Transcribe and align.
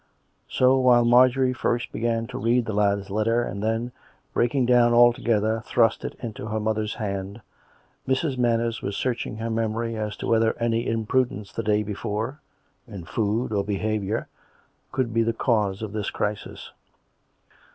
So, 0.49 0.79
while 0.79 1.05
Marjorie 1.05 1.53
first 1.53 1.91
began 1.91 2.25
to 2.29 2.39
read 2.39 2.65
the 2.65 2.73
lad's 2.73 3.11
letter, 3.11 3.43
and 3.43 3.61
then, 3.61 3.91
breaking 4.33 4.65
dowH 4.65 4.91
altogether, 4.93 5.61
thrust 5.63 6.03
it 6.03 6.15
into 6.23 6.47
her 6.47 6.59
mother's 6.59 6.95
hand, 6.95 7.41
Mrs. 8.07 8.35
Manners 8.35 8.81
was 8.81 8.97
searching 8.97 9.37
her 9.37 9.51
memory 9.51 9.95
as 9.95 10.17
to 10.17 10.25
whether 10.25 10.57
any 10.57 10.87
imprudence 10.87 11.51
the 11.51 11.61
day 11.61 11.83
before, 11.83 12.41
in 12.87 13.03
food 13.05 13.53
or 13.53 13.63
behaviour, 13.63 14.27
could 14.91 15.13
be 15.13 15.21
the 15.21 15.33
cause 15.33 15.83
of 15.83 15.93
this 15.93 16.09
crisis. 16.09 16.71